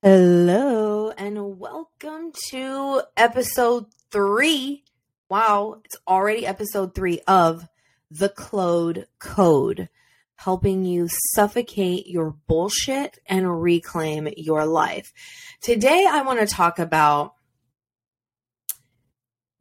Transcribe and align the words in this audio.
Hello 0.00 1.10
and 1.10 1.58
welcome 1.58 2.30
to 2.50 3.02
episode 3.16 3.86
three. 4.12 4.84
Wow, 5.28 5.80
it's 5.84 5.96
already 6.06 6.46
episode 6.46 6.94
three 6.94 7.20
of 7.26 7.66
The 8.08 8.28
Claude 8.28 9.06
Code, 9.18 9.88
helping 10.36 10.84
you 10.84 11.08
suffocate 11.34 12.06
your 12.06 12.30
bullshit 12.46 13.18
and 13.26 13.60
reclaim 13.60 14.28
your 14.36 14.66
life. 14.66 15.12
Today, 15.60 16.06
I 16.08 16.22
want 16.22 16.38
to 16.38 16.46
talk 16.46 16.78
about 16.78 17.34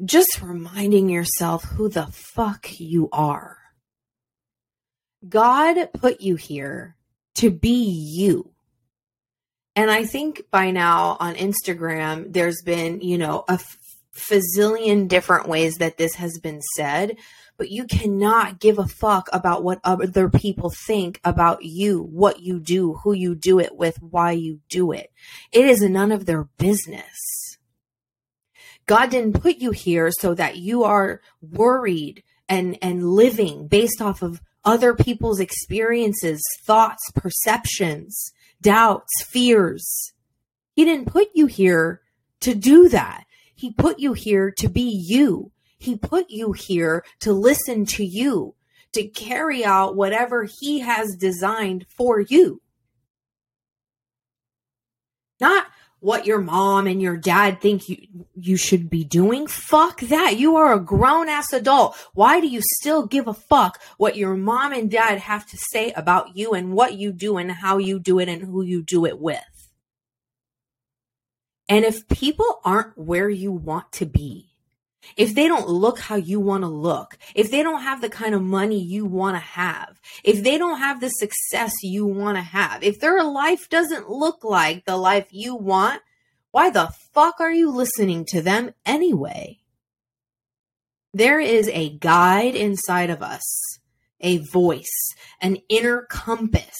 just 0.06 0.40
reminding 0.44 1.10
yourself 1.10 1.64
who 1.64 1.90
the 1.90 2.06
fuck 2.12 2.80
you 2.80 3.10
are. 3.12 3.58
God 5.28 5.90
put 5.94 6.22
you 6.22 6.36
here 6.36 6.96
to 7.38 7.50
be 7.50 7.90
you 7.90 8.54
and 9.78 9.92
I 9.92 10.06
think 10.06 10.50
by 10.50 10.72
now 10.72 11.18
on 11.20 11.36
Instagram, 11.36 12.34
there's 12.34 12.64
been, 12.64 13.00
you 13.02 13.20
know, 13.20 13.46
a 13.48 13.60
fazillion 14.12 15.08
different 15.08 15.48
ways 15.48 15.76
that 15.76 15.98
this 15.98 16.16
has 16.16 16.40
been 16.40 16.62
said, 16.76 17.16
but 17.58 17.70
you 17.70 17.86
cannot 17.86 18.60
give 18.60 18.80
a 18.80 18.88
fuck 18.88 19.30
about 19.32 19.64
what 19.64 19.80
other 19.84 20.30
people 20.30 20.72
think 20.72 21.22
about 21.24 21.64
you, 21.64 22.02
what 22.02 22.40
you 22.40 22.60
do, 22.60 22.96
who 23.04 23.14
you 23.14 23.36
do 23.36 23.60
it 23.60 23.76
with, 23.76 24.02
why 24.02 24.32
you 24.32 24.62
do 24.68 24.92
it. 24.92 25.12
It 25.52 25.66
is 25.66 25.84
none 25.84 26.12
of 26.12 26.26
their 26.26 26.46
business. 26.58 27.60
God 28.88 29.12
didn't 29.12 29.40
put 29.40 29.58
you 29.58 29.70
here 29.70 30.10
so 30.10 30.34
that 30.34 30.58
you 30.58 30.86
are 30.86 31.22
worried 31.40 32.24
and, 32.50 32.80
and 32.82 33.12
living 33.12 33.68
based 33.68 34.02
off 34.02 34.24
of 34.24 34.42
other 34.66 34.96
people's 34.96 35.40
experiences, 35.40 36.42
thoughts, 36.66 37.12
perceptions 37.14 38.32
doubts, 38.62 39.24
fears. 39.24 40.14
He 40.74 40.86
didn't 40.86 41.08
put 41.08 41.30
you 41.34 41.48
here 41.48 42.02
to 42.42 42.54
do 42.54 42.90
that. 42.90 43.26
He 43.54 43.72
put 43.72 44.00
you 44.00 44.14
here 44.14 44.52
to 44.52 44.70
be 44.70 44.82
you. 44.82 45.52
He 45.80 45.96
put 45.96 46.30
you 46.30 46.52
here 46.54 47.04
to 47.22 47.34
listen 47.34 47.86
to 47.88 48.06
you, 48.06 48.56
to 48.94 49.08
carry 49.08 49.66
out 49.66 49.96
whatever 49.96 50.48
He 50.60 50.80
has 50.80 51.16
designed 51.16 51.86
for 51.90 52.20
you. 52.20 52.62
Not 55.40 55.68
what 56.08 56.26
your 56.26 56.40
mom 56.40 56.88
and 56.88 57.02
your 57.02 57.18
dad 57.18 57.60
think 57.60 57.90
you 57.90 57.98
you 58.34 58.56
should 58.56 58.90
be 58.90 59.04
doing. 59.04 59.46
Fuck 59.46 60.00
that. 60.00 60.38
You 60.38 60.56
are 60.56 60.72
a 60.74 60.80
grown 60.80 61.28
ass 61.28 61.52
adult. 61.52 61.98
Why 62.14 62.40
do 62.40 62.48
you 62.48 62.62
still 62.64 63.06
give 63.06 63.28
a 63.28 63.34
fuck 63.34 63.82
what 63.98 64.16
your 64.16 64.34
mom 64.34 64.72
and 64.72 64.90
dad 64.90 65.18
have 65.18 65.46
to 65.50 65.58
say 65.72 65.92
about 65.92 66.38
you 66.38 66.54
and 66.54 66.72
what 66.72 66.94
you 66.94 67.12
do 67.12 67.36
and 67.36 67.52
how 67.52 67.78
you 67.78 68.00
do 68.00 68.20
it 68.20 68.30
and 68.30 68.42
who 68.42 68.62
you 68.62 68.84
do 68.84 69.06
it 69.06 69.20
with? 69.20 69.44
And 71.68 71.84
if 71.84 72.08
people 72.08 72.62
aren't 72.64 72.98
where 72.98 73.30
you 73.30 73.52
want 73.52 73.92
to 73.94 74.06
be, 74.06 74.47
if 75.16 75.34
they 75.34 75.48
don't 75.48 75.70
look 75.70 76.00
how 76.00 76.16
you 76.16 76.40
want 76.40 76.64
to 76.64 76.68
look, 76.68 77.18
if 77.36 77.50
they 77.52 77.64
don't 77.64 77.82
have 77.82 78.02
the 78.02 78.10
kind 78.10 78.36
of 78.36 78.42
money 78.42 78.80
you 78.80 79.06
want 79.06 79.36
to 79.36 79.42
have, 79.42 80.02
if 80.24 80.44
they 80.44 80.58
don't 80.58 80.80
have 80.80 81.00
the 81.00 81.10
success 81.10 81.74
you 81.82 82.06
want 82.06 82.38
to 82.38 82.42
have, 82.42 82.84
if 82.84 83.00
their 83.00 83.24
life 83.24 83.70
doesn't 83.70 84.10
look 84.10 84.44
like 84.44 84.86
the 84.86 84.98
life 84.98 85.28
you 85.32 85.56
want, 85.56 86.02
why 86.52 86.70
the 86.70 86.90
fuck 87.14 87.40
are 87.40 87.52
you 87.52 87.70
listening 87.70 88.26
to 88.26 88.42
them 88.42 88.72
anyway? 88.86 89.60
There 91.14 91.40
is 91.40 91.70
a 91.70 91.98
guide 91.98 92.56
inside 92.56 93.10
of 93.10 93.22
us, 93.22 93.80
a 94.20 94.38
voice, 94.38 95.14
an 95.42 95.58
inner 95.70 96.02
compass 96.10 96.76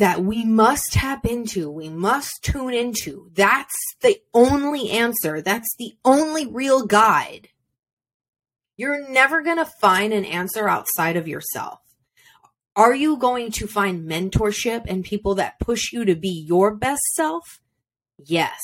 that 0.00 0.24
we 0.24 0.46
must 0.46 0.94
tap 0.94 1.26
into, 1.26 1.70
we 1.70 1.90
must 1.90 2.42
tune 2.42 2.72
into. 2.72 3.30
That's 3.34 3.76
the 4.00 4.16
only 4.32 4.90
answer. 4.90 5.42
That's 5.42 5.68
the 5.78 5.92
only 6.06 6.46
real 6.46 6.86
guide. 6.86 7.48
You're 8.78 9.10
never 9.10 9.42
going 9.42 9.58
to 9.58 9.70
find 9.82 10.14
an 10.14 10.24
answer 10.24 10.66
outside 10.66 11.18
of 11.18 11.28
yourself. 11.28 11.80
Are 12.74 12.94
you 12.94 13.18
going 13.18 13.50
to 13.52 13.66
find 13.66 14.08
mentorship 14.08 14.84
and 14.88 15.04
people 15.04 15.34
that 15.34 15.60
push 15.60 15.92
you 15.92 16.06
to 16.06 16.16
be 16.16 16.46
your 16.48 16.74
best 16.74 17.02
self? 17.12 17.60
Yes. 18.16 18.58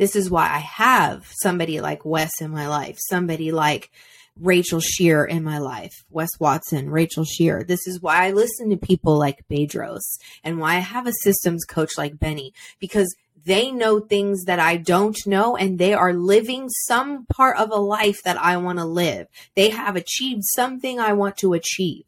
This 0.00 0.16
is 0.16 0.28
why 0.28 0.46
I 0.46 0.58
have 0.58 1.30
somebody 1.40 1.80
like 1.80 2.04
Wes 2.04 2.40
in 2.40 2.50
my 2.50 2.66
life, 2.66 2.96
somebody 2.98 3.52
like 3.52 3.92
Rachel 4.40 4.80
Shear 4.80 5.24
in 5.24 5.42
my 5.42 5.58
life, 5.58 6.04
Wes 6.10 6.30
Watson, 6.38 6.90
Rachel 6.90 7.24
Shear. 7.24 7.64
This 7.64 7.86
is 7.86 8.00
why 8.00 8.26
I 8.26 8.30
listen 8.30 8.70
to 8.70 8.76
people 8.76 9.18
like 9.18 9.46
Bedros 9.48 10.18
and 10.44 10.58
why 10.58 10.76
I 10.76 10.80
have 10.80 11.06
a 11.06 11.12
systems 11.22 11.64
coach 11.64 11.98
like 11.98 12.18
Benny 12.18 12.52
because 12.78 13.14
they 13.44 13.70
know 13.70 14.00
things 14.00 14.44
that 14.44 14.60
I 14.60 14.76
don't 14.76 15.16
know 15.26 15.56
and 15.56 15.78
they 15.78 15.94
are 15.94 16.12
living 16.12 16.68
some 16.86 17.26
part 17.26 17.56
of 17.56 17.70
a 17.70 17.76
life 17.76 18.22
that 18.24 18.36
I 18.36 18.56
want 18.58 18.78
to 18.78 18.84
live. 18.84 19.26
They 19.54 19.70
have 19.70 19.96
achieved 19.96 20.44
something 20.44 21.00
I 21.00 21.14
want 21.14 21.36
to 21.38 21.54
achieve. 21.54 22.04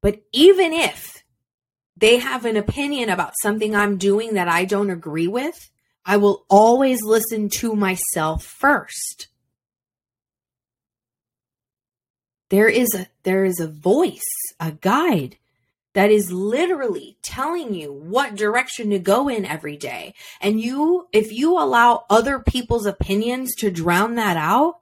But 0.00 0.22
even 0.32 0.72
if 0.72 1.24
they 1.96 2.18
have 2.18 2.44
an 2.44 2.56
opinion 2.56 3.08
about 3.08 3.34
something 3.42 3.74
I'm 3.74 3.96
doing 3.96 4.34
that 4.34 4.48
I 4.48 4.64
don't 4.64 4.90
agree 4.90 5.26
with, 5.26 5.70
I 6.04 6.18
will 6.18 6.44
always 6.48 7.02
listen 7.02 7.48
to 7.50 7.74
myself 7.74 8.44
first. 8.44 9.28
There 12.48 12.68
is 12.68 12.94
a 12.94 13.08
there 13.24 13.44
is 13.44 13.60
a 13.60 13.66
voice 13.66 14.20
a 14.60 14.72
guide 14.72 15.36
that 15.94 16.10
is 16.10 16.30
literally 16.30 17.16
telling 17.22 17.72
you 17.72 17.90
what 17.90 18.34
direction 18.34 18.90
to 18.90 18.98
go 18.98 19.28
in 19.28 19.46
every 19.46 19.78
day. 19.78 20.12
And 20.42 20.60
you 20.60 21.08
if 21.12 21.32
you 21.32 21.58
allow 21.58 22.04
other 22.10 22.38
people's 22.38 22.86
opinions 22.86 23.54
to 23.56 23.70
drown 23.70 24.14
that 24.16 24.36
out 24.36 24.80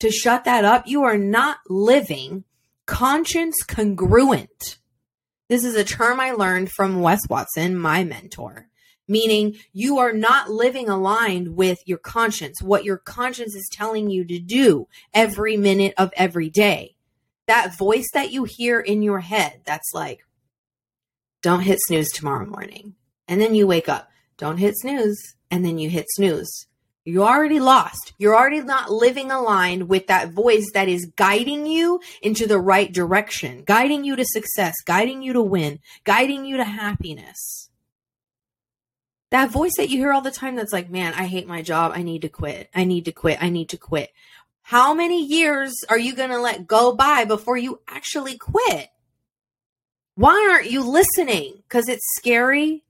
to 0.00 0.10
shut 0.10 0.44
that 0.44 0.64
up 0.64 0.86
you 0.86 1.04
are 1.04 1.18
not 1.18 1.58
living 1.68 2.44
conscience 2.86 3.62
congruent. 3.62 4.78
This 5.48 5.62
is 5.62 5.76
a 5.76 5.84
term 5.84 6.18
i 6.18 6.32
learned 6.32 6.72
from 6.72 7.00
wes 7.00 7.20
watson 7.28 7.76
my 7.76 8.02
mentor 8.02 8.68
meaning 9.08 9.56
you 9.72 9.98
are 9.98 10.12
not 10.12 10.50
living 10.50 10.88
aligned 10.88 11.56
with 11.56 11.78
your 11.86 11.98
conscience 11.98 12.60
what 12.60 12.84
your 12.84 12.96
conscience 12.96 13.54
is 13.54 13.68
telling 13.70 14.10
you 14.10 14.24
to 14.24 14.40
do 14.40 14.88
every 15.14 15.56
minute 15.56 15.94
of 15.96 16.12
every 16.16 16.50
day 16.50 16.95
that 17.46 17.76
voice 17.76 18.08
that 18.12 18.32
you 18.32 18.44
hear 18.44 18.80
in 18.80 19.02
your 19.02 19.20
head 19.20 19.60
that's 19.64 19.92
like, 19.94 20.20
don't 21.42 21.60
hit 21.60 21.78
snooze 21.86 22.10
tomorrow 22.10 22.46
morning. 22.46 22.94
And 23.28 23.40
then 23.40 23.54
you 23.54 23.66
wake 23.66 23.88
up, 23.88 24.10
don't 24.36 24.58
hit 24.58 24.76
snooze. 24.76 25.36
And 25.50 25.64
then 25.64 25.78
you 25.78 25.88
hit 25.88 26.06
snooze. 26.08 26.66
You're 27.04 27.28
already 27.28 27.60
lost. 27.60 28.14
You're 28.18 28.34
already 28.34 28.60
not 28.62 28.90
living 28.90 29.30
aligned 29.30 29.88
with 29.88 30.08
that 30.08 30.32
voice 30.32 30.68
that 30.74 30.88
is 30.88 31.12
guiding 31.14 31.64
you 31.66 32.00
into 32.20 32.48
the 32.48 32.58
right 32.58 32.92
direction, 32.92 33.62
guiding 33.64 34.04
you 34.04 34.16
to 34.16 34.24
success, 34.24 34.74
guiding 34.84 35.22
you 35.22 35.32
to 35.34 35.42
win, 35.42 35.78
guiding 36.02 36.44
you 36.44 36.56
to 36.56 36.64
happiness. 36.64 37.70
That 39.30 39.50
voice 39.50 39.74
that 39.76 39.88
you 39.88 39.98
hear 39.98 40.12
all 40.12 40.20
the 40.20 40.32
time 40.32 40.56
that's 40.56 40.72
like, 40.72 40.90
man, 40.90 41.14
I 41.14 41.26
hate 41.26 41.46
my 41.46 41.62
job. 41.62 41.92
I 41.94 42.02
need 42.02 42.22
to 42.22 42.28
quit. 42.28 42.70
I 42.74 42.82
need 42.82 43.04
to 43.04 43.12
quit. 43.12 43.40
I 43.40 43.50
need 43.50 43.68
to 43.68 43.76
quit. 43.76 44.10
How 44.66 44.94
many 44.94 45.24
years 45.24 45.72
are 45.88 45.96
you 45.96 46.16
going 46.16 46.30
to 46.30 46.40
let 46.40 46.66
go 46.66 46.92
by 46.92 47.24
before 47.24 47.56
you 47.56 47.78
actually 47.86 48.36
quit? 48.36 48.88
Why 50.16 50.48
aren't 50.50 50.72
you 50.72 50.82
listening? 50.82 51.62
Because 51.62 51.88
it's 51.88 52.02
scary? 52.16 52.82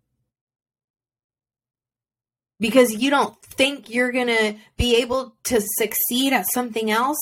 Because 2.58 2.94
you 2.94 3.10
don't 3.10 3.36
think 3.42 3.90
you're 3.90 4.10
going 4.10 4.28
to 4.28 4.56
be 4.78 4.96
able 5.02 5.36
to 5.44 5.60
succeed 5.76 6.32
at 6.32 6.46
something 6.50 6.90
else? 6.90 7.20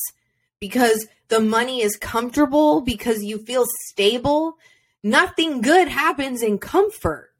Because 0.60 1.04
the 1.26 1.40
money 1.40 1.82
is 1.82 1.96
comfortable? 1.96 2.80
Because 2.80 3.24
you 3.24 3.38
feel 3.38 3.64
stable? 3.88 4.56
Nothing 5.02 5.62
good 5.62 5.88
happens 5.88 6.44
in 6.44 6.58
comfort. 6.58 7.34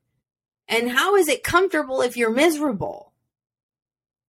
And 0.67 0.91
how 0.91 1.15
is 1.15 1.29
it 1.29 1.45
comfortable 1.45 2.03
if 2.03 2.17
you're 2.17 2.35
miserable? 2.35 3.14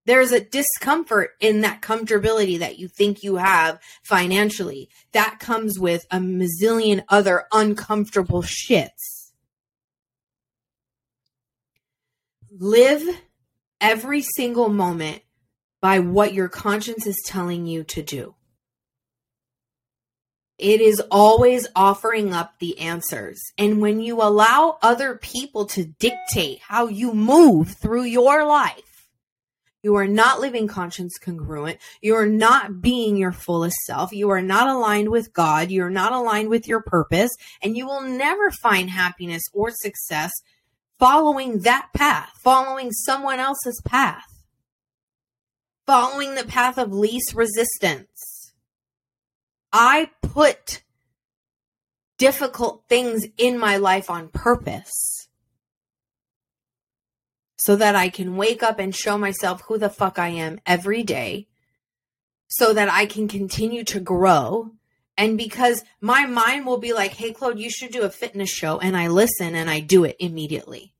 There's 0.06 0.32
a 0.32 0.40
discomfort 0.40 1.32
in 1.40 1.62
that 1.62 1.82
comfortability 1.82 2.60
that 2.60 2.78
you 2.78 2.88
think 2.88 3.24
you 3.24 3.38
have 3.38 3.80
financially. 4.04 4.90
That 5.14 5.40
comes 5.40 5.80
with 5.80 6.06
a 6.12 6.18
mazillion 6.18 7.04
other 7.10 7.46
uncomfortable 7.52 8.44
shits. 8.44 9.32
Live 12.52 13.04
every 13.82 14.22
single 14.22 14.70
moment 14.70 15.24
by 15.82 16.00
what 16.00 16.34
your 16.34 16.50
conscience 16.50 17.06
is 17.06 17.22
telling 17.26 17.66
you 17.66 17.84
to 17.84 18.02
do. 18.02 18.36
It 20.58 20.80
is 20.80 21.02
always 21.12 21.68
offering 21.76 22.34
up 22.34 22.60
the 22.60 22.80
answers. 22.80 23.42
And 23.58 23.82
when 23.82 24.00
you 24.00 24.22
allow 24.22 24.78
other 24.82 25.18
people 25.18 25.66
to 25.68 25.84
dictate 25.84 26.60
how 26.60 26.88
you 26.88 27.14
move 27.14 27.76
through 27.82 28.06
your 28.06 28.46
life, 28.46 28.95
You 29.86 29.98
are 29.98 30.08
not 30.08 30.40
living 30.40 30.68
conscience 30.68 31.20
congruent. 31.20 31.78
You 32.02 32.16
are 32.16 32.26
not 32.26 32.82
being 32.82 33.18
your 33.18 33.32
fullest 33.32 33.78
self. 33.86 34.12
You 34.12 34.32
are 34.32 34.42
not 34.42 34.68
aligned 34.68 35.10
with 35.12 35.32
God. 35.32 35.70
You're 35.70 35.92
not 35.92 36.12
aligned 36.12 36.50
with 36.50 36.68
your 36.68 36.82
purpose. 36.82 37.30
And 37.62 37.78
you 37.78 37.86
will 37.86 38.02
never 38.02 38.50
find 38.50 38.90
happiness 38.90 39.44
or 39.54 39.70
success 39.70 40.32
following 40.98 41.60
that 41.60 41.90
path, 41.94 42.32
following 42.44 42.92
someone 42.92 43.40
else's 43.40 43.80
path, 43.86 44.26
following 45.86 46.34
the 46.34 46.46
path 46.46 46.80
of 46.80 46.92
least 46.92 47.36
resistance. 47.36 48.54
I 49.72 50.10
put 50.24 50.82
difficult 52.18 52.86
things 52.90 53.28
in 53.38 53.60
my 53.60 53.78
life 53.78 54.10
on 54.10 54.30
purpose 54.30 55.25
so 57.66 57.76
that 57.76 57.96
I 57.96 58.10
can 58.10 58.36
wake 58.36 58.62
up 58.62 58.78
and 58.78 58.96
show 58.96 59.18
myself 59.18 59.64
who 59.64 59.80
the 59.80 59.90
fuck 59.90 60.20
I 60.20 60.28
am 60.28 60.60
every 60.68 61.02
day 61.02 61.48
so 62.48 62.74
that 62.74 62.90
I 62.92 63.08
can 63.08 63.28
continue 63.28 63.84
to 63.86 64.00
grow. 64.00 64.70
And 65.18 65.36
because 65.36 65.84
my 66.00 66.28
mind 66.28 66.68
will 66.68 66.78
be 66.78 66.94
like, 66.94 67.14
hey, 67.14 67.34
Claude, 67.34 67.58
you 67.58 67.72
should 67.72 67.92
do 67.92 68.04
a 68.04 68.12
fitness 68.12 68.52
show. 68.52 68.78
And 68.78 68.96
I 68.96 69.08
listen 69.08 69.56
and 69.56 69.68
I 69.68 69.80
do 69.80 70.04
it 70.04 70.16
immediately. 70.20 70.94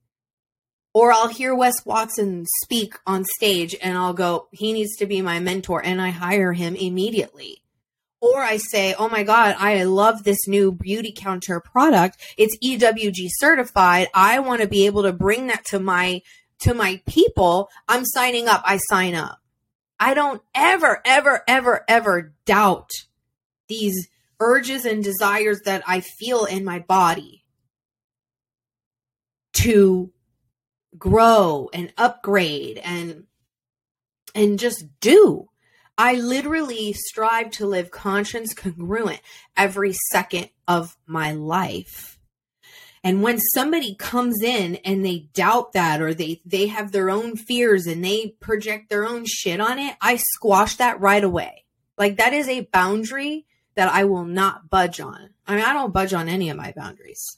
Or 0.92 1.12
I'll 1.12 1.28
hear 1.28 1.54
Wes 1.54 1.86
Watson 1.86 2.48
speak 2.64 2.96
on 3.06 3.26
stage 3.36 3.76
and 3.80 3.96
I'll 3.96 4.14
go, 4.14 4.48
he 4.52 4.74
needs 4.74 4.96
to 4.96 5.06
be 5.06 5.22
my 5.22 5.40
mentor. 5.40 5.86
And 5.86 6.02
I 6.02 6.10
hire 6.10 6.54
him 6.54 6.76
immediately. 6.76 7.62
Or 8.22 8.42
I 8.42 8.58
say, 8.58 8.96
oh 8.98 9.08
my 9.08 9.22
God, 9.22 9.56
I 9.60 9.84
love 9.84 10.24
this 10.24 10.48
new 10.48 10.72
Beautycounter 10.72 11.64
product. 11.64 12.18
It's 12.40 12.58
EWG 12.58 13.28
certified. 13.38 14.08
I 14.16 14.40
want 14.40 14.64
to 14.64 14.68
be 14.68 14.88
able 14.88 15.04
to 15.04 15.14
bring 15.14 15.46
that 15.48 15.64
to 15.66 15.80
my 15.80 16.24
to 16.60 16.74
my 16.74 17.02
people, 17.08 17.70
I'm 17.88 18.06
signing 18.06 18.48
up. 18.48 18.62
I 18.66 18.78
sign 18.90 19.16
up. 19.16 19.40
I 20.00 20.14
don't 20.14 20.42
ever, 20.54 21.02
ever, 21.06 21.44
ever, 21.48 21.84
ever 21.88 22.34
doubt 22.46 22.90
these 23.68 24.10
urges 24.40 24.86
and 24.86 25.04
desires 25.04 25.62
that 25.62 25.84
I 25.88 26.02
feel 26.02 26.46
in 26.46 26.66
my 26.66 26.80
body 26.80 27.46
to 29.54 30.12
grow 30.98 31.70
and 31.74 31.94
upgrade 31.98 32.78
and 32.84 33.26
and 34.34 34.60
just 34.60 34.86
do. 35.00 35.50
I 35.98 36.16
literally 36.16 36.92
strive 36.92 37.52
to 37.52 37.66
live 37.66 37.90
conscience 37.90 38.54
congruent 38.54 39.22
every 39.56 39.96
second 40.12 40.50
of 40.68 40.98
my 41.08 41.32
life. 41.32 42.15
And 43.06 43.22
when 43.22 43.40
somebody 43.40 43.94
comes 43.94 44.42
in 44.42 44.78
and 44.78 45.06
they 45.06 45.30
doubt 45.36 45.74
that 45.74 46.02
or 46.02 46.16
they 46.16 46.42
they 46.44 46.66
have 46.66 46.92
their 46.92 47.12
own 47.12 47.36
fears 47.38 47.86
and 47.86 48.04
they 48.04 48.30
project 48.40 48.90
their 48.90 49.08
own 49.08 49.26
shit 49.28 49.62
on 49.62 49.78
it, 49.78 49.96
I 50.02 50.16
squash 50.16 50.78
that 50.78 51.00
right 51.00 51.24
away. 51.24 51.66
Like 52.00 52.18
that 52.18 52.34
is 52.34 52.50
a 52.50 52.62
boundary 52.62 53.46
that 53.76 53.90
I 53.90 54.06
will 54.06 54.26
not 54.26 54.72
budge 54.72 55.00
on. 55.00 55.30
I 55.46 55.56
mean, 55.56 55.64
I 55.64 55.74
don't 55.74 55.94
budge 55.94 56.14
on 56.14 56.28
any 56.28 56.50
of 56.50 56.58
my 56.58 56.74
boundaries. 56.76 57.38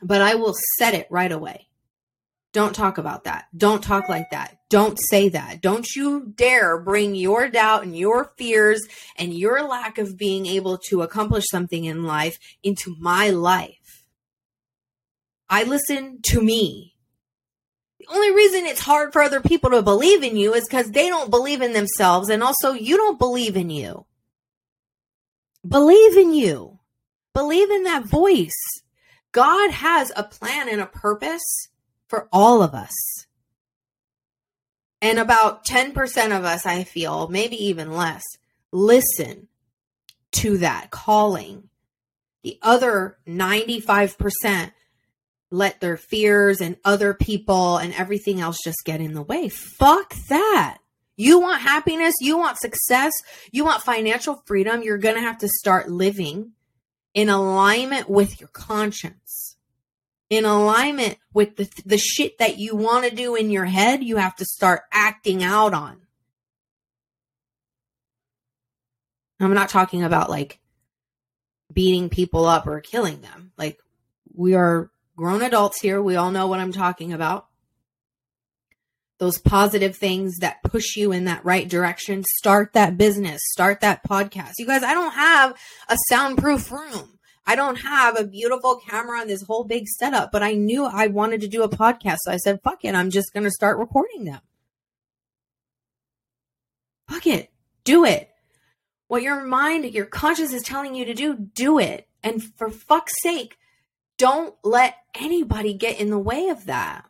But 0.00 0.22
I 0.22 0.36
will 0.36 0.54
set 0.78 0.94
it 0.94 1.06
right 1.10 1.30
away. 1.30 1.68
Don't 2.54 2.72
talk 2.72 2.98
about 2.98 3.24
that. 3.24 3.46
Don't 3.56 3.82
talk 3.82 4.08
like 4.08 4.30
that. 4.30 4.58
Don't 4.70 4.96
say 4.96 5.28
that. 5.30 5.60
Don't 5.60 5.96
you 5.96 6.32
dare 6.36 6.80
bring 6.80 7.16
your 7.16 7.48
doubt 7.48 7.82
and 7.82 7.98
your 7.98 8.32
fears 8.38 8.80
and 9.18 9.34
your 9.34 9.64
lack 9.64 9.98
of 9.98 10.16
being 10.16 10.46
able 10.46 10.78
to 10.88 11.02
accomplish 11.02 11.46
something 11.50 11.84
in 11.84 12.04
life 12.04 12.38
into 12.62 12.94
my 13.00 13.30
life. 13.30 14.04
I 15.50 15.64
listen 15.64 16.20
to 16.26 16.40
me. 16.40 16.94
The 17.98 18.06
only 18.14 18.32
reason 18.32 18.66
it's 18.66 18.80
hard 18.80 19.12
for 19.12 19.20
other 19.20 19.40
people 19.40 19.70
to 19.70 19.82
believe 19.82 20.22
in 20.22 20.36
you 20.36 20.54
is 20.54 20.68
because 20.68 20.92
they 20.92 21.08
don't 21.08 21.32
believe 21.32 21.60
in 21.60 21.72
themselves 21.72 22.28
and 22.28 22.40
also 22.40 22.70
you 22.70 22.96
don't 22.96 23.18
believe 23.18 23.56
in 23.56 23.68
you. 23.68 24.06
Believe 25.66 26.16
in 26.16 26.32
you. 26.32 26.78
Believe 27.32 27.72
in 27.72 27.82
that 27.82 28.04
voice. 28.04 28.54
God 29.32 29.72
has 29.72 30.12
a 30.14 30.22
plan 30.22 30.68
and 30.68 30.80
a 30.80 30.86
purpose 30.86 31.42
for 32.14 32.28
all 32.32 32.62
of 32.62 32.74
us. 32.74 32.94
And 35.02 35.18
about 35.18 35.66
10% 35.66 36.36
of 36.36 36.44
us, 36.44 36.64
I 36.64 36.84
feel, 36.84 37.28
maybe 37.28 37.56
even 37.56 37.92
less, 37.92 38.22
listen 38.70 39.48
to 40.32 40.58
that 40.58 40.90
calling. 40.90 41.68
The 42.42 42.58
other 42.62 43.18
95% 43.26 44.72
let 45.50 45.80
their 45.80 45.96
fears 45.96 46.60
and 46.60 46.76
other 46.84 47.14
people 47.14 47.78
and 47.78 47.92
everything 47.94 48.40
else 48.40 48.58
just 48.64 48.84
get 48.84 49.00
in 49.00 49.14
the 49.14 49.22
way. 49.22 49.48
Fuck 49.48 50.14
that. 50.28 50.78
You 51.16 51.40
want 51.40 51.62
happiness, 51.62 52.14
you 52.20 52.38
want 52.38 52.58
success, 52.58 53.12
you 53.52 53.64
want 53.64 53.82
financial 53.82 54.42
freedom, 54.46 54.82
you're 54.82 54.98
going 54.98 55.14
to 55.16 55.20
have 55.20 55.38
to 55.38 55.48
start 55.48 55.90
living 55.90 56.52
in 57.12 57.28
alignment 57.28 58.08
with 58.08 58.40
your 58.40 58.48
conscience 58.48 59.53
in 60.34 60.44
alignment 60.44 61.18
with 61.32 61.56
the, 61.56 61.68
the 61.84 61.98
shit 61.98 62.38
that 62.38 62.58
you 62.58 62.76
want 62.76 63.08
to 63.08 63.14
do 63.14 63.34
in 63.34 63.50
your 63.50 63.64
head, 63.64 64.02
you 64.02 64.16
have 64.16 64.36
to 64.36 64.44
start 64.44 64.82
acting 64.92 65.42
out 65.42 65.74
on. 65.74 66.00
I'm 69.40 69.54
not 69.54 69.68
talking 69.68 70.02
about 70.02 70.30
like 70.30 70.60
beating 71.72 72.08
people 72.08 72.46
up 72.46 72.66
or 72.66 72.80
killing 72.80 73.20
them. 73.20 73.52
Like, 73.58 73.78
we 74.32 74.54
are 74.54 74.90
grown 75.16 75.42
adults 75.42 75.80
here. 75.80 76.02
We 76.02 76.16
all 76.16 76.30
know 76.30 76.46
what 76.46 76.60
I'm 76.60 76.72
talking 76.72 77.12
about. 77.12 77.46
Those 79.18 79.38
positive 79.38 79.96
things 79.96 80.38
that 80.38 80.62
push 80.62 80.96
you 80.96 81.12
in 81.12 81.24
that 81.24 81.44
right 81.44 81.68
direction. 81.68 82.24
Start 82.38 82.72
that 82.72 82.98
business, 82.98 83.40
start 83.52 83.80
that 83.80 84.06
podcast. 84.08 84.52
You 84.58 84.66
guys, 84.66 84.82
I 84.82 84.94
don't 84.94 85.12
have 85.12 85.54
a 85.88 85.96
soundproof 86.08 86.70
room. 86.72 87.18
I 87.46 87.56
don't 87.56 87.76
have 87.76 88.18
a 88.18 88.24
beautiful 88.24 88.76
camera 88.76 89.20
on 89.20 89.26
this 89.26 89.42
whole 89.42 89.64
big 89.64 89.86
setup, 89.86 90.32
but 90.32 90.42
I 90.42 90.54
knew 90.54 90.84
I 90.84 91.08
wanted 91.08 91.42
to 91.42 91.48
do 91.48 91.62
a 91.62 91.68
podcast. 91.68 92.18
So 92.22 92.32
I 92.32 92.38
said, 92.38 92.60
fuck 92.62 92.84
it, 92.84 92.94
I'm 92.94 93.10
just 93.10 93.32
going 93.34 93.44
to 93.44 93.50
start 93.50 93.78
recording 93.78 94.24
them. 94.24 94.40
Fuck 97.08 97.26
it, 97.26 97.50
do 97.84 98.04
it. 98.04 98.30
What 99.08 99.22
your 99.22 99.44
mind, 99.44 99.84
your 99.92 100.06
conscience 100.06 100.52
is 100.54 100.62
telling 100.62 100.94
you 100.94 101.04
to 101.04 101.14
do, 101.14 101.34
do 101.36 101.78
it. 101.78 102.08
And 102.22 102.42
for 102.42 102.70
fuck's 102.70 103.12
sake, 103.22 103.58
don't 104.16 104.54
let 104.64 104.96
anybody 105.14 105.74
get 105.74 106.00
in 106.00 106.08
the 106.08 106.18
way 106.18 106.48
of 106.48 106.64
that. 106.64 107.04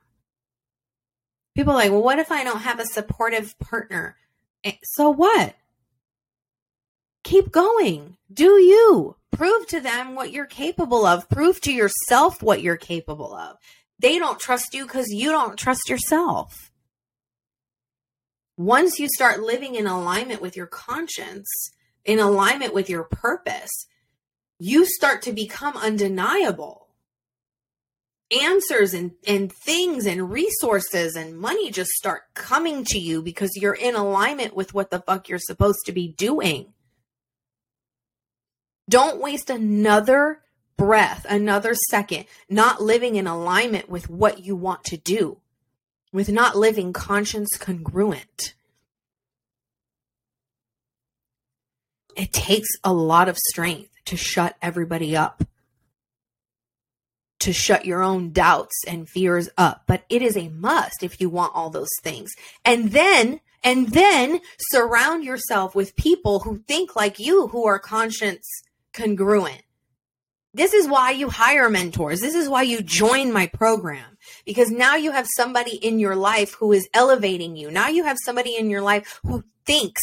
People 1.54 1.75
like, 1.75 1.92
well, 1.92 2.02
what 2.02 2.19
if 2.19 2.32
I 2.32 2.42
don't 2.42 2.62
have 2.62 2.81
a 2.81 2.86
supportive 2.86 3.56
partner? 3.60 4.16
Eh, 4.64 4.72
so 4.82 5.10
what? 5.10 5.54
Keep 7.24 7.50
going. 7.50 8.16
Do 8.32 8.60
you. 8.60 9.16
Prove 9.32 9.66
to 9.68 9.80
them 9.80 10.14
what 10.14 10.30
you're 10.30 10.46
capable 10.46 11.04
of. 11.04 11.28
Prove 11.28 11.60
to 11.62 11.72
yourself 11.72 12.42
what 12.42 12.62
you're 12.62 12.76
capable 12.76 13.34
of. 13.34 13.56
They 13.98 14.19
don't 14.19 14.38
trust 14.38 14.74
you 14.74 14.84
because 14.84 15.08
you 15.08 15.31
don't 15.31 15.58
trust 15.58 15.88
yourself. 15.88 16.70
Once 18.56 19.00
you 19.00 19.08
start 19.08 19.40
living 19.40 19.74
in 19.74 19.86
alignment 19.86 20.40
with 20.40 20.56
your 20.56 20.66
conscience, 20.66 21.48
in 22.04 22.20
alignment 22.20 22.74
with 22.74 22.88
your 22.88 23.04
purpose, 23.04 23.70
you 24.58 24.84
start 24.84 25.22
to 25.22 25.32
become 25.32 25.76
undeniable. 25.76 26.88
Answers 28.31 28.94
and, 28.94 29.12
and 29.26 29.50
things 29.50 30.06
and 30.06 30.31
resources 30.31 31.16
and 31.16 31.38
money 31.38 31.70
just 31.70 31.90
start 31.93 32.22
coming 32.34 32.84
to 32.86 32.98
you 32.98 33.22
because 33.22 33.56
you're 33.56 33.74
in 33.74 33.96
alignment 33.96 34.54
with 34.54 34.74
what 34.74 34.90
the 34.90 35.00
fuck 35.00 35.28
you're 35.28 35.38
supposed 35.38 35.81
to 35.86 35.93
be 35.93 36.08
doing. 36.08 36.73
Don't 38.88 39.20
waste 39.20 39.50
another 39.50 40.41
breath, 40.76 41.24
another 41.29 41.74
second, 41.91 42.26
not 42.48 42.82
living 42.82 43.17
in 43.17 43.26
alignment 43.26 43.88
with 43.88 44.10
what 44.10 44.44
you 44.44 44.56
want 44.56 44.84
to 44.84 44.96
do, 44.96 45.38
with 46.12 46.29
not 46.29 46.56
living 46.56 46.93
conscience 46.93 47.56
congruent. 47.56 48.55
It 52.17 52.32
takes 52.32 52.69
a 52.82 52.93
lot 52.93 53.29
of 53.29 53.38
strength 53.38 53.91
to 54.06 54.17
shut 54.17 54.56
everybody 54.60 55.17
up, 55.17 55.44
to 57.41 57.53
shut 57.53 57.84
your 57.84 58.03
own 58.03 58.32
doubts 58.32 58.84
and 58.86 59.08
fears 59.08 59.48
up, 59.56 59.84
but 59.86 60.05
it 60.08 60.22
is 60.22 60.36
a 60.36 60.48
must 60.48 61.03
if 61.03 61.20
you 61.20 61.29
want 61.29 61.53
all 61.55 61.70
those 61.70 61.91
things. 62.03 62.32
And 62.64 62.93
then 62.93 63.41
and 63.64 63.88
then 63.88 64.41
surround 64.58 65.24
yourself 65.24 65.74
with 65.74 65.96
people 65.96 66.41
who 66.41 66.58
think 66.58 66.94
like 66.94 67.19
you, 67.19 67.48
who 67.48 67.67
are 67.67 67.79
conscience 67.79 68.46
congruent. 68.94 69.63
This 70.55 70.72
is 70.72 70.86
why 70.86 71.10
you 71.10 71.29
hire 71.29 71.69
mentors. 71.69 72.20
This 72.20 72.36
is 72.36 72.48
why 72.48 72.63
you 72.63 72.81
join 72.81 73.32
my 73.32 73.48
program 73.48 74.17
because 74.46 74.70
now 74.70 74.94
you 74.94 75.10
have 75.10 75.27
somebody 75.36 75.77
in 75.77 75.98
your 75.98 76.15
life 76.15 76.55
who 76.55 76.72
is 76.72 76.89
elevating 76.94 77.56
you. 77.56 77.70
Now 77.70 77.89
you 77.89 78.05
have 78.05 78.19
somebody 78.24 78.56
in 78.56 78.70
your 78.70 78.81
life 78.81 79.20
who 79.27 79.44
thinks 79.67 80.03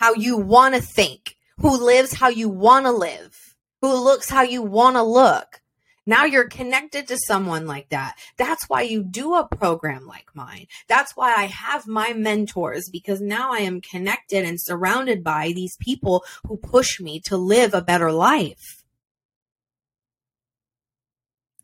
how 0.00 0.14
you 0.14 0.38
want 0.38 0.74
to 0.74 0.80
think, 0.80 1.36
who 1.58 1.84
lives 1.84 2.14
how 2.14 2.28
you 2.28 2.48
want 2.48 2.86
to 2.86 2.92
live, 2.92 3.54
who 3.82 3.94
looks 4.02 4.30
how 4.30 4.42
you 4.42 4.62
want 4.62 4.96
to 4.96 5.02
look. 5.02 5.60
Now 6.06 6.24
you're 6.24 6.48
connected 6.48 7.08
to 7.08 7.18
someone 7.26 7.66
like 7.66 7.88
that. 7.88 8.16
That's 8.36 8.68
why 8.68 8.82
you 8.82 9.02
do 9.02 9.34
a 9.34 9.48
program 9.48 10.06
like 10.06 10.26
mine. 10.34 10.66
That's 10.86 11.16
why 11.16 11.34
I 11.34 11.44
have 11.44 11.86
my 11.86 12.12
mentors 12.12 12.90
because 12.92 13.20
now 13.20 13.52
I 13.52 13.58
am 13.58 13.80
connected 13.80 14.44
and 14.44 14.60
surrounded 14.60 15.24
by 15.24 15.52
these 15.54 15.76
people 15.80 16.24
who 16.46 16.56
push 16.58 17.00
me 17.00 17.20
to 17.20 17.36
live 17.36 17.72
a 17.72 17.80
better 17.80 18.12
life. 18.12 18.84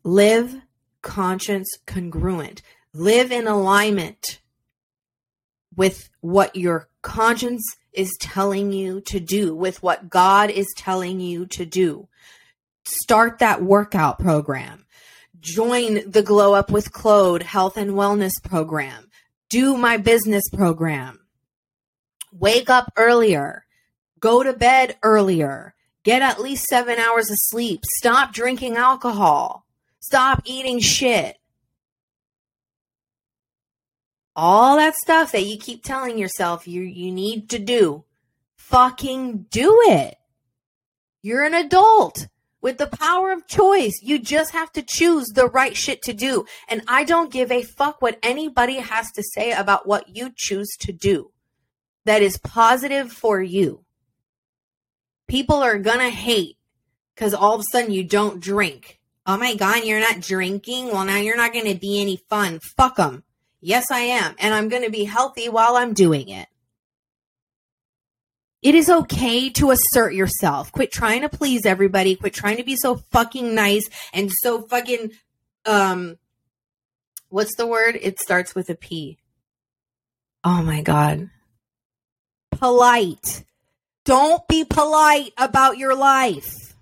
Live 0.03 0.61
conscience 1.03 1.69
congruent. 1.85 2.63
Live 2.93 3.31
in 3.31 3.47
alignment 3.47 4.41
with 5.75 6.09
what 6.21 6.55
your 6.55 6.89
conscience 7.03 7.63
is 7.93 8.17
telling 8.19 8.71
you 8.71 9.01
to 9.01 9.19
do, 9.19 9.55
with 9.55 9.83
what 9.83 10.09
God 10.09 10.49
is 10.49 10.67
telling 10.75 11.19
you 11.19 11.45
to 11.47 11.65
do 11.65 12.07
start 12.91 13.39
that 13.39 13.63
workout 13.63 14.19
program. 14.19 14.85
Join 15.39 16.09
the 16.09 16.21
Glow 16.21 16.53
Up 16.53 16.69
with 16.71 16.91
Claude 16.91 17.43
health 17.43 17.77
and 17.77 17.91
wellness 17.91 18.33
program. 18.43 19.09
Do 19.49 19.75
my 19.75 19.97
business 19.97 20.43
program. 20.53 21.19
Wake 22.31 22.69
up 22.69 22.91
earlier. 22.95 23.65
Go 24.19 24.43
to 24.43 24.53
bed 24.53 24.97
earlier. 25.03 25.73
Get 26.03 26.21
at 26.21 26.41
least 26.41 26.65
seven 26.65 26.99
hours 26.99 27.29
of 27.29 27.37
sleep. 27.39 27.81
Stop 27.97 28.33
drinking 28.33 28.77
alcohol. 28.77 29.65
Stop 29.99 30.43
eating 30.45 30.79
shit. 30.79 31.37
All 34.35 34.77
that 34.77 34.95
stuff 34.95 35.31
that 35.33 35.45
you 35.45 35.57
keep 35.57 35.83
telling 35.83 36.17
yourself 36.17 36.67
you, 36.67 36.81
you 36.83 37.11
need 37.11 37.49
to 37.49 37.59
do. 37.59 38.05
Fucking 38.55 39.47
do 39.49 39.81
it. 39.87 40.15
You're 41.21 41.43
an 41.43 41.53
adult 41.53 42.27
with 42.61 42.77
the 42.77 42.87
power 42.87 43.31
of 43.31 43.47
choice. 43.47 43.99
You 44.01 44.19
just 44.19 44.51
have 44.51 44.71
to 44.73 44.81
choose 44.81 45.27
the 45.27 45.47
right 45.47 45.75
shit 45.75 46.01
to 46.03 46.13
do. 46.13 46.45
And 46.67 46.83
I 46.87 47.03
don't 47.03 47.31
give 47.31 47.51
a 47.51 47.63
fuck 47.63 48.01
what 48.01 48.19
anybody 48.23 48.77
has 48.77 49.11
to 49.13 49.23
say 49.23 49.51
about 49.51 49.87
what 49.87 50.15
you 50.15 50.31
choose 50.35 50.69
to 50.81 50.91
do 50.91 51.31
that 52.05 52.21
is 52.21 52.37
positive 52.37 53.11
for 53.11 53.41
you. 53.41 53.83
People 55.27 55.57
are 55.57 55.77
gonna 55.77 56.09
hate 56.09 56.57
because 57.15 57.33
all 57.33 57.55
of 57.55 57.61
a 57.61 57.63
sudden 57.71 57.91
you 57.91 58.03
don't 58.03 58.41
drink. 58.41 58.99
Oh 59.25 59.37
my 59.37 59.55
God, 59.55 59.85
you're 59.85 59.99
not 59.99 60.19
drinking? 60.19 60.87
Well, 60.87 61.05
now 61.05 61.17
you're 61.17 61.37
not 61.37 61.53
gonna 61.53 61.75
be 61.75 62.01
any 62.01 62.17
fun. 62.29 62.59
Fuck 62.59 62.97
them. 62.97 63.23
Yes, 63.61 63.91
I 63.91 63.99
am. 63.99 64.35
And 64.39 64.53
I'm 64.53 64.69
gonna 64.69 64.89
be 64.89 65.03
healthy 65.03 65.47
while 65.47 65.75
I'm 65.77 65.93
doing 65.93 66.29
it. 66.29 66.47
It 68.61 68.75
is 68.75 68.89
okay 68.89 69.49
to 69.51 69.71
assert 69.71 70.13
yourself. 70.13 70.71
Quit 70.71 70.91
trying 70.91 71.21
to 71.21 71.29
please 71.29 71.65
everybody. 71.65 72.15
Quit 72.15 72.33
trying 72.33 72.57
to 72.57 72.63
be 72.63 72.75
so 72.75 72.97
fucking 73.11 73.55
nice 73.55 73.89
and 74.13 74.31
so 74.31 74.61
fucking 74.63 75.11
um 75.65 76.17
what's 77.29 77.55
the 77.55 77.65
word? 77.65 77.97
It 77.99 78.19
starts 78.19 78.53
with 78.53 78.69
a 78.69 78.75
P. 78.75 79.17
Oh 80.43 80.61
my 80.61 80.81
god. 80.81 81.29
Polite. 82.51 83.45
Don't 84.05 84.47
be 84.47 84.65
polite 84.65 85.31
about 85.37 85.77
your 85.77 85.95
life. 85.95 86.75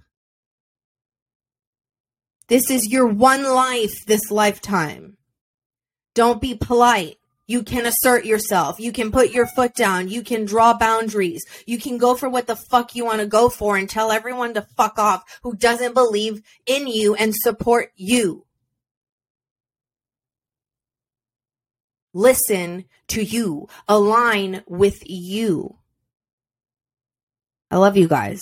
This 2.48 2.72
is 2.72 2.88
your 2.92 3.06
one 3.06 3.44
life 3.44 3.94
this 4.06 4.32
lifetime. 4.32 5.18
Don't 6.16 6.42
be 6.42 6.56
polite. 6.56 7.19
You 7.50 7.64
can 7.64 7.88
assert 7.88 8.26
yourself. 8.26 8.80
You 8.80 8.92
can 8.92 9.12
put 9.12 9.32
your 9.32 9.48
foot 9.48 9.74
down. 9.74 10.08
You 10.08 10.22
can 10.22 10.46
draw 10.46 10.78
boundaries. 10.78 11.44
You 11.66 11.80
can 11.80 11.98
go 11.98 12.14
for 12.14 12.30
what 12.30 12.46
the 12.46 12.56
fuck 12.56 12.96
you 12.96 13.06
want 13.06 13.22
to 13.22 13.26
go 13.26 13.50
for 13.50 13.76
and 13.76 13.90
tell 13.90 14.12
everyone 14.12 14.54
to 14.54 14.68
fuck 14.78 15.00
off 15.00 15.24
who 15.42 15.56
doesn't 15.56 15.96
believe 15.96 16.44
in 16.68 16.86
you 16.86 17.16
and 17.16 17.34
support 17.36 17.92
you. 17.96 18.46
Listen 22.14 22.86
to 23.08 23.24
you. 23.24 23.68
Align 23.88 24.64
with 24.68 25.02
you. 25.10 25.76
I 27.72 27.78
love 27.78 27.98
you 27.98 28.08
guys. 28.08 28.42